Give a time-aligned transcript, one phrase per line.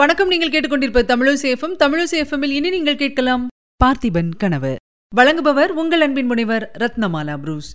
[0.00, 0.28] வணக்கம்.
[0.28, 3.44] நீங்கள் கேட்டுக்கொண்டிருப்ப தமிழசேஃபம் தமிழசேஃபமில் இனி நீங்கள் கேட்கலாம்
[3.84, 4.72] பார்த்திபன் கனவு.
[5.16, 7.70] வழங்குபவர் உங்கள் அன்பின் முனைவர் ரத்னமாலா புரூஸ்.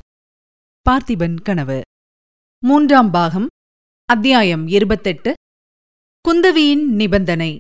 [0.90, 1.82] பார்த்திபன் கனவு.
[2.64, 3.48] மூன்றாம் பாகம்
[4.06, 5.34] அத்தியாயம் இருபத்தெட்டு
[6.26, 7.52] குந்தவியின் நிபந்தனை.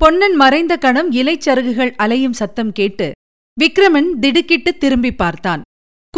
[0.00, 3.08] பொன்னன் மறைந்த கணம் இலைச்சருகுகள் அலையும் சத்தம் கேட்டு
[3.56, 5.64] விக்ரமன் திடுக்கிட்டு திரும்பி பார்த்தான்.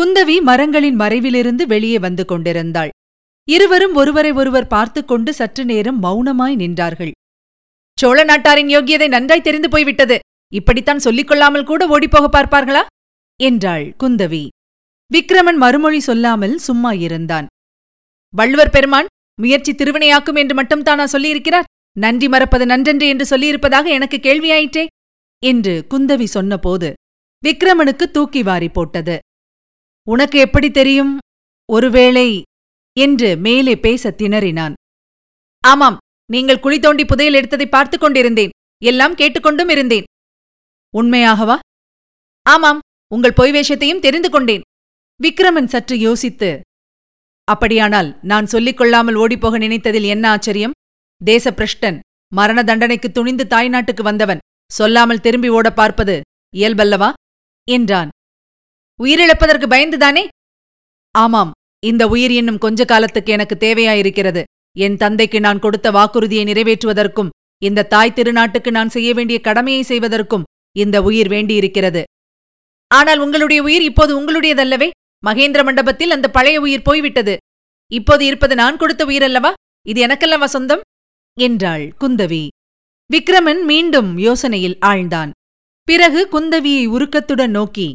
[0.00, 2.93] குந்தவி மரங்களின் மறைவிலிருந்து வெளியே வந்து கொண்டிருந்தாள்.
[3.50, 7.10] இருவரும் ஒருவரை ஒருவர் பார்த்துக் கொண்டு சற்று நேரம் மௌனமாய் நின்றார்கள்.
[7.98, 10.18] சோழ நாட்டாரின் யோகியதை நன்றாய் தெரிந்து போய்விட்டது.
[10.54, 12.82] இப்படித்தான் சொல்லிக் கொள்ளாமல் கூட ஓடிப்போக பார்ப்பார்களா?
[13.42, 14.48] என்றாள் குந்தவி.
[15.14, 17.46] விக்ரமன் மறுமொழி சொல்லாமல் சும்மா இருந்தான்.
[18.34, 19.06] வள்ளுவர் பெருமான்
[19.40, 21.62] முயற்சி திருவினையாக்கும் என்று மட்டும் தானா சொல்லியிருக்கிறார்?
[21.98, 24.86] நன்றி மறப்பது நன்றென்று என்று சொல்லியிருப்பதாக எனக்கு கேள்வியாயிற்றே
[25.44, 26.92] என்று குந்தவி சொன்னபோது
[27.42, 29.18] விக்ரமனுக்கு தூக்கி வாரி போட்டது.
[30.08, 31.18] உனக்கு எப்படி தெரியும்?
[31.72, 32.42] ஒருவேளை
[33.00, 34.72] என்று மேலே பேச திணறினான்.
[35.60, 35.96] ஆமாம்
[36.30, 38.50] நீங்கள் குழி தோண்டி புதையல் எடுத்ததை பார்த்துக் கொண்டிருந்தேன்.
[38.84, 40.04] எல்லாம் கேட்டுக்கொண்டும் இருந்தேன்.
[40.94, 41.58] உண்மையாகவா?
[42.42, 42.80] ஆமாம்
[43.14, 44.60] உங்கள் பொய் வேஷத்தையும் தெரிந்து கொண்டேன்.
[45.22, 46.60] விக்ரமன் சற்று யோசித்து
[47.44, 50.72] அப்படியானால் நான் சொல்லிக் கொள்ளாமல் ஓடிப்போக நினைத்ததில் என்ன ஆச்சரியம்?
[51.24, 51.98] தேசபிரஷ்டன்
[52.34, 54.38] மரண தண்டனைக்கு துணிந்து தாய்நாட்டுக்கு வந்தவன்
[54.72, 56.20] சொல்லாமல் திரும்பி ஓட பார்ப்பது
[56.54, 57.12] இயல்பல்லவா?
[57.68, 58.08] என்றான்.
[59.02, 60.28] உயிரிழப்பதற்கு பயந்துதானே?
[61.10, 61.52] ஆமாம்
[61.90, 64.42] இந்த உயிர் இன்னும் கொஞ்ச காலத்துக்கு எனக்கு தேவையாயிருக்கிறது.
[64.76, 67.32] என் தந்தைக்கு நான் கொடுத்த வாக்குறுதியை நிறைவேற்றுவதற்கும்
[67.62, 70.46] இந்த தாய் திருநாட்டுக்கு நான் செய்ய வேண்டிய கடமையை செய்வதற்கும்
[70.76, 72.02] இந்த உயிர் வேண்டியிருக்கிறது.
[72.90, 74.88] ஆனால் உங்களுடைய உயிர் இப்போது உங்களுடையதல்லவே?
[75.26, 77.34] மகேந்திர மண்டபத்தில் அந்த பழைய உயிர் போய்விட்டது.
[77.92, 79.52] இப்போது இருப்பது நான் கொடுத்த உயிர் அல்லவா
[79.86, 80.82] இது எனக்கல்லவா சொந்தம்?
[81.40, 82.44] என்றாள் குந்தவி.
[83.10, 85.30] விக்ரமன் மீண்டும் யோசனையில் ஆழ்ந்தான்.
[85.88, 87.88] பிறகு குந்தவியை உருக்கத்துடன் நோக்கி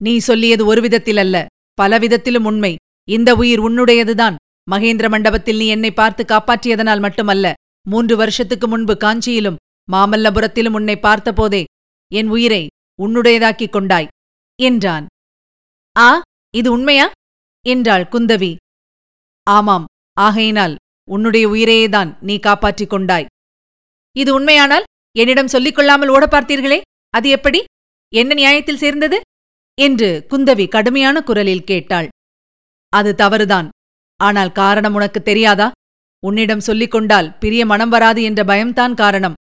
[0.00, 2.72] நீ சொல்லியது ஒரு விதத்தில் அல்ல பல விதத்திலும் உண்மை.
[3.08, 4.34] இந்த உயிர் உன்னுடையதுதான்.
[4.70, 7.52] மகேந்திர மண்டபத்தில் நீ என்னை பார்த்து காப்பாற்றியதனால் மட்டுமல்ல
[7.88, 9.60] மூன்று வருஷத்துக்கு முன்பு காஞ்சியிலும்
[9.92, 11.64] மாமல்லபுரத்திலும் உன்னை பார்த்தபோதே
[12.12, 12.66] என் உயிரை
[13.02, 14.08] உன்னுடையதாக்கிக் கொண்டாய்
[14.62, 15.06] என்றான்.
[15.96, 16.20] ஆ
[16.54, 17.10] இது உண்மையா?
[17.66, 18.56] என்றாள் குந்தவி.
[19.46, 19.84] ஆமாம்
[20.16, 20.74] ஆகையினால்
[21.10, 23.26] உன்னுடைய உயிரையேதான் நீ காப்பாற்றிக் கொண்டாய்.
[24.16, 24.88] இது உண்மையானால்
[25.18, 26.80] என்னிடம் சொல்லிக் கொள்ளாமல் ஓட பார்த்தீர்களே
[27.10, 27.64] அது எப்படி?
[28.12, 29.20] என்ன நியாயத்தில் சேர்ந்தது?
[29.78, 32.08] என்று குந்தவி கடுமையான குரலில் கேட்டாள்.
[32.92, 33.68] அது தவறுதான்.
[34.20, 35.68] ஆனால் காரணம் உனக்கு தெரியாதா?
[36.22, 39.36] உன்னிடம் சொல்லிக் கொண்டால் பிரிய மனம் வராது என்ற பயம்தான் காரணம்.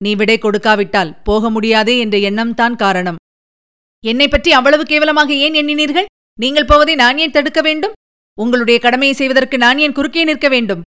[0.00, 3.20] நீ விடை கொடுக்காவிட்டால் போக முடியாதே என்ற எண்ணம்தான் காரணம்.
[4.04, 6.10] என்னை பற்றி அவ்வளவு கேவலமாக ஏன் எண்ணினீர்கள்?
[6.38, 7.94] நீங்கள் போவதை நான் ஏன் தடுக்க வேண்டும்?
[8.38, 10.82] உங்களுடைய கடமையை செய்வதற்கு நான் ஏன் குறுக்கே நிற்க வேண்டும்?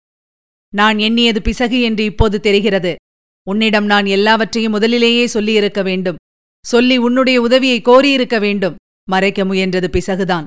[0.72, 2.92] நான் எண்ணியது பிசகு என்று இப்போது தெரிகிறது.
[3.46, 6.20] உன்னிடம் நான் எல்லாவற்றையும் முதலிலேயே சொல்லியிருக்க வேண்டும்.
[6.64, 8.78] சொல்லி உன்னுடைய உதவியை கோரியிருக்க வேண்டும்.
[9.08, 10.46] மறைக்க முயன்றது பிசகுதான்.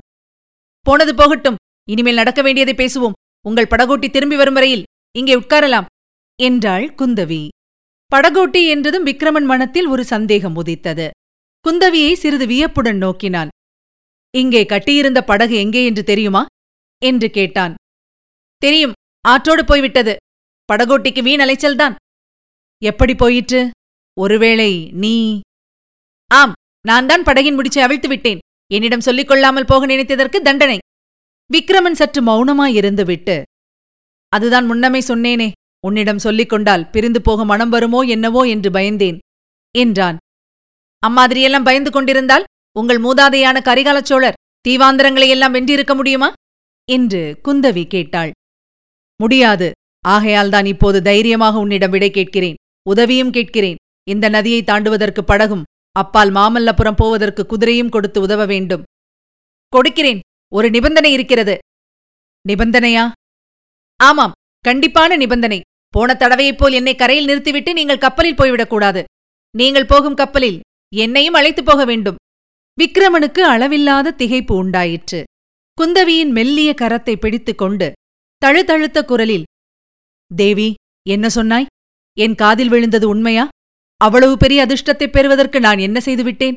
[0.89, 1.59] போனது போகட்டும்.
[1.87, 3.17] இனிமேல் நடக்க வேண்டியதை பேசுவோம்.
[3.45, 5.87] உங்கள் படகோட்டி திரும்பி வரும் வரையில் இங்கே உட்காரலாம்.
[6.39, 7.41] என்றாள் குந்தவி.
[8.11, 11.07] படகோட்டி என்றதும் விக்ரமன் மனத்தில் ஒரு சந்தேகம் உதித்தது.
[11.65, 13.49] குந்தவியை சிறிது வியப்புடன் நோக்கினான்
[14.33, 16.41] இங்கே கட்டியிருந்த படகு எங்கே என்று தெரியுமா?
[17.01, 17.73] என்று கேட்டான்.
[18.61, 18.95] தெரியும்.
[19.25, 20.13] ஆற்றோடு போய்விட்டது.
[20.69, 21.95] படகோட்டிக்கு வீண் அலைச்சல்தான்
[22.81, 23.61] எப்படி போயிற்று?
[24.17, 25.15] ஒருவேளை நீ
[26.31, 26.53] ஆம்.
[26.85, 28.41] நான் தான் படகின் முடிச்சை அவிழ்த்து விட்டேன்.
[28.71, 30.77] என்னிடம் சொல்லிக் கொள்ளாமல் போக நினைத்ததற்கு தண்டனை.
[31.49, 33.37] விக்ரமன் சற்று மௌனமாயிருந்துவிட்டு
[34.33, 35.47] அதுதான் முன்னமே சொன்னேனே
[35.87, 39.17] உன்னிடம் சொல்லிக் கொண்டால் பிரிந்து போக மனம் வருமோ என்னவோ என்று பயந்தேன்
[39.75, 40.17] என்றான்.
[41.03, 46.29] அம்மாதிரியெல்லாம் பயந்து கொண்டிருந்தால் உங்கள் மூதாதையான கரிகாலச் சோழர் தீவாந்திரங்களையெல்லாம் வென்றிருக்க முடியுமா?
[46.89, 48.31] என்று குந்தவி கேட்டாள்.
[49.19, 49.67] முடியாது.
[50.07, 52.59] ஆகையால்தான் இப்போது தைரியமாக உன்னிடம் விடை கேட்கிறேன்
[52.89, 53.79] உதவியும் கேட்கிறேன்.
[54.07, 55.67] இந்த நதியை தாண்டுவதற்கு படகும்
[55.99, 58.83] அப்பால் மாமல்லபுரம் போவதற்கு குதிரையும் கொடுத்து உதவ வேண்டும்.
[59.67, 60.19] கொடுக்கிறேன்.
[60.53, 61.57] ஒரு நிபந்தனை இருக்கிறது.
[62.47, 63.11] நிபந்தனையா?
[63.95, 64.31] ஆமாம்.
[64.67, 65.61] கண்டிப்பான நிபந்தனை.
[65.87, 69.03] போன தடவையைப் போல் என்னை கரையில் நிறுத்திவிட்டு நீங்கள் கப்பலில் போய்விடக்கூடாது.
[69.57, 70.59] நீங்கள் போகும் கப்பலில்
[70.95, 72.15] என்னையும் அழைத்துப் போக வேண்டும்.
[72.77, 75.23] விக்ரமனுக்கு அளவில்லாத திகைப்பு உண்டாயிற்று.
[75.77, 77.91] குந்தவியின் மெல்லிய கரத்தை பிடித்துக் கொண்டு
[78.45, 79.43] தழுதழுத்த குரலில்
[80.35, 80.73] தேவி
[81.09, 81.65] என்ன சொன்னாய்?
[82.17, 83.47] என் காதில் விழுந்தது உண்மையா?
[83.99, 86.55] அவ்வளவு பெரிய அதிர்ஷ்டத்தைப் பெறுவதற்கு நான் என்ன செய்துவிட்டேன்?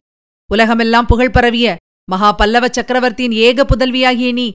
[0.53, 1.77] உலகமெல்லாம் புகழ் பரவிய
[2.11, 4.51] மகா பல்லவ சக்கரவர்த்தியின் ஏக புதல்வியாகிய நீ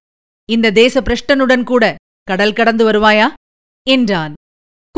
[0.50, 3.34] இந்த தேச பிரஷ்டனுடன் கூட கடல் கடந்து வருவாயா?
[3.90, 4.34] என்றான்.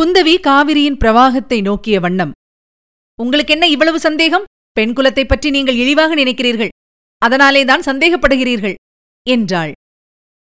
[0.02, 2.32] குந்தவி காவிரியின் பிரவாகத்தை நோக்கிய வண்ணம்.
[3.22, 4.44] உங்களுக்கு என்ன இவ்வளவு சந்தேகம்?
[4.72, 6.70] பெண் குலத்தைப் பற்றி நீங்கள் இழிவாக நினைக்கிறீர்கள்.
[7.18, 8.74] அதனாலேதான் சந்தேகப்படுகிறீர்கள்
[9.30, 9.72] என்றாள்.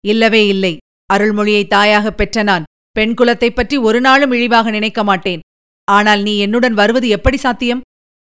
[0.00, 0.76] இல்லவே இல்லை.
[1.12, 5.40] அருள்மொழியை தாயாகப் பெற்ற நான் பெண் குலத்தைப் பற்றி ஒரு நாளும் இழிவாக நினைக்க மாட்டேன்.
[5.88, 7.80] ஆனால் நீ என்னுடன் வருவது எப்படி சாத்தியம்?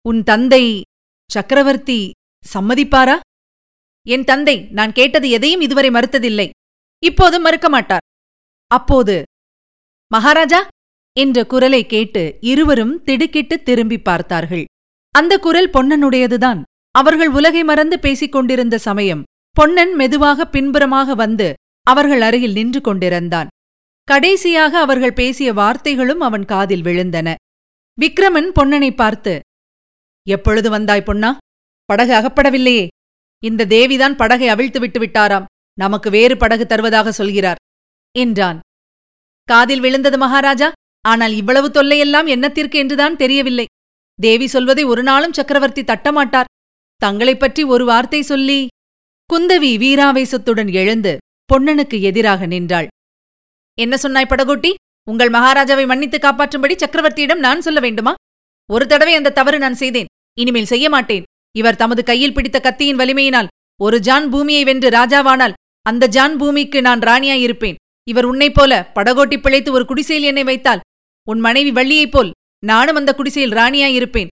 [0.05, 0.63] உன் தந்தை
[1.31, 2.01] சக்கரவர்த்தி
[2.45, 3.17] சம்மதிப்பாரா?
[4.07, 6.49] என் தந்தை நான் கேட்டது எதையும் இதுவரை மறுத்ததில்லை.
[7.03, 8.05] இப்போது மறுக்க மாட்டார்.
[8.71, 9.17] அப்போது
[10.11, 10.61] மகாராஜா
[11.17, 14.65] என்ற குரலை கேட்டு இருவரும் திடுக்கிட்டு திரும்பி பார்த்தார்கள்.
[15.15, 16.61] அந்த குரல் பொன்னனுடையதுதான்.
[16.91, 19.23] அவர்கள் உலகை மறந்து பேசிக் கொண்டிருந்த சமயம்
[19.57, 21.49] பொன்னன் மெதுவாக பின்புறமாக வந்து
[21.87, 23.49] அவர்கள் அருகில் நின்று கொண்டிருந்தான்.
[24.05, 27.35] கடைசியாக அவர்கள் பேசிய வார்த்தைகளும் அவன் காதில் விழுந்தன.
[28.01, 29.41] விக்ரமன் பொன்னனை பார்த்து
[30.29, 31.37] எப்பொழுது வந்தாய் பொன்னா?
[31.85, 32.87] படகு அகப்படவில்லையே.
[33.45, 35.45] இந்த தேவிதான் படகை அவிழ்த்து விட்டு விட்டாராம்.
[35.79, 37.57] நமக்கு வேறு படகு தருவதாக சொல்கிறார்
[38.19, 38.61] என்றான்.
[39.45, 40.73] காதில் விழுந்தது மகாராஜா.
[41.01, 43.67] ஆனால் இவ்வளவு தொல்லையெல்லாம் என்னத்திற்கு என்றுதான் தெரியவில்லை.
[44.15, 46.45] தேவி சொல்வதை ஒரு நாளும் சக்கரவர்த்தி தட்டமாட்டார்.
[46.97, 48.67] தங்களைப் பற்றி ஒரு வார்த்தை சொல்லி
[49.33, 51.17] குந்தவி வீராவேசத்துடன் எழுந்து
[51.55, 52.87] பொன்னனுக்கு எதிராக நின்றாள்.
[53.79, 54.75] என்ன சொன்னாய் படகோட்டி?
[55.11, 58.13] உங்கள் மகாராஜாவை மன்னித்து காப்பாற்றும்படி சக்கரவர்த்தியிடம் நான் சொல்ல வேண்டுமா?
[58.71, 60.09] ஒரு தடவை அந்த தவறு நான் செய்தேன்.
[60.41, 61.27] இனிமேல் செய்ய மாட்டேன்.
[61.59, 63.49] இவர் தமது கையில் பிடித்த கத்தியின் வலிமையினால்
[63.81, 65.57] ஒரு ஜான் பூமியை வென்று ராஜாவானால்
[65.87, 67.79] அந்த ஜான் பூமிக்கு நான் ராணியாயிருப்பேன்.
[68.11, 70.85] இவர் உன்னைப் போல படகோட்டி பிழைத்து ஒரு குடிசையில் என்னை வைத்தால்
[71.27, 72.31] உன் மனைவி வள்ளியைப் போல்
[72.67, 74.31] நானும் அந்த குடிசையில் ராணியாயிருப்பேன்.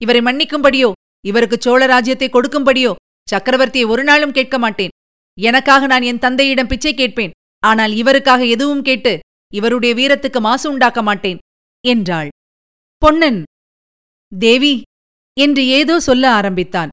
[0.00, 0.90] இவரை மன்னிக்கும்படியோ
[1.24, 2.92] இவருக்கு சோழ ராஜ்யத்தை கொடுக்கும்படியோ
[3.28, 4.92] சக்கரவர்த்தியை ஒரு நாளும் கேட்க மாட்டேன்.
[5.38, 7.34] எனக்காக நான் என் தந்தையிடம் பிச்சை கேட்பேன்.
[7.62, 9.12] ஆனால் இவருக்காக எதுவும் கேட்டு
[9.52, 11.38] இவருடைய வீரத்துக்கு மாசு உண்டாக்க மாட்டேன்
[11.84, 12.28] என்றாள்.
[13.02, 13.40] பொன்னன்
[14.32, 14.74] தேவி
[15.36, 16.90] என்று ஏதோ சொல்ல ஆரம்பித்தான்.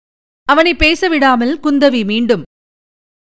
[0.47, 2.43] அவனை பேச விடாமல் குந்தவி மீண்டும்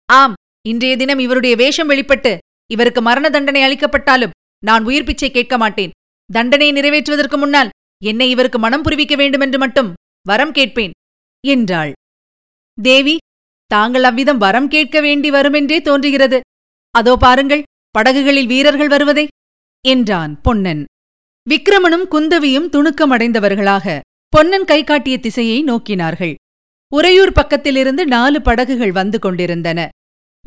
[0.10, 0.36] ஆம்
[0.66, 2.32] இன்றைய தினம் இவருடைய வேஷம் வெளிப்பட்டு
[2.70, 5.94] இவருக்கு மரண தண்டனை அளிக்கப்பட்டாலும் நான் உயிர் பிச்சை கேட்க மாட்டேன்.
[6.30, 9.90] தண்டனையை நிறைவேற்றுவதற்கு முன்னால் என்னை இவருக்கு மனம் புரிவிக்க வேண்டுமென்று மட்டும்
[10.26, 10.94] வரம் கேட்பேன்
[11.44, 11.92] என்றாள்.
[12.78, 13.16] தேவி
[13.72, 16.40] தாங்கள் அவ்விதம் வரம் கேட்க வேண்டி வருமென்றே தோன்றுகிறது.
[16.96, 19.28] அதோ பாருங்கள் படகுகளில் வீரர்கள் வருவதே?
[19.88, 20.86] என்றான் பொன்னன்.
[21.50, 24.00] விக்ரமனும் குந்தவியும் துணுக்கமடைந்தவர்களாக
[24.30, 26.34] பொன்னன் கை காட்டிய திசையை நோக்கினார்கள்.
[26.96, 29.90] உறையூர் பக்கத்திலிருந்து நாலு படகுகள் வந்து கொண்டிருந்தன.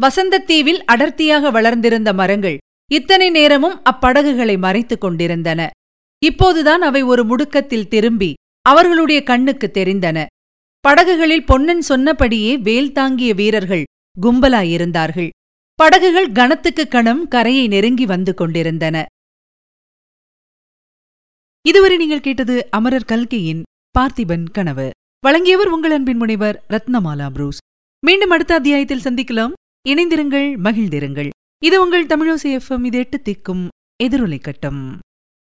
[0.02, 2.58] வசந்தத்தீவில் அடர்த்தியாக வளர்ந்திருந்த மரங்கள்
[2.92, 5.70] இத்தனை நேரமும் அப்படகுகளை மறைத்துக் கொண்டிருந்தன.
[6.24, 10.26] இப்போதுதான் அவை ஒரு முடுக்கத்தில் திரும்பி அவர்களுடைய கண்ணுக்கு தெரிந்தன.
[10.80, 13.84] படகுகளில் பொன்னன் சொன்னபடியே வேல் தாங்கிய வீரர்கள்
[14.22, 15.28] கும்பலாயிருந்தார்கள்.
[15.74, 19.06] படகுகள் கணத்துக்கு கணம் கரையை நெருங்கி வந்து கொண்டிருந்தன.
[21.66, 23.62] இதுவரை நீங்கள் கேட்டது அமரர் கல்கையின்
[23.98, 24.90] பார்த்திபன் கனவு.
[25.20, 27.58] வழங்கியவர் உங்கள் அன்பின் முனைவர் ரத்னமாலா புரூஸ்.
[28.06, 29.52] மீண்டும் அடுத்த அத்தியாயத்தில் சந்திக்கலாம்.
[29.88, 31.28] இணைந்திருங்கள் மகிழ்ந்திருங்கள்.
[31.64, 32.84] இது உங்கள் தமிழோசி எஃப்எம்.
[32.84, 33.68] இது எட்டு திக்கும்
[34.02, 34.98] எதிரொலை கட்டம்